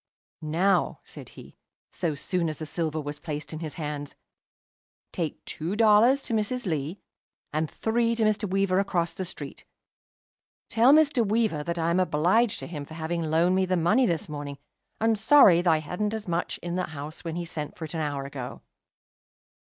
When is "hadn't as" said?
15.77-16.27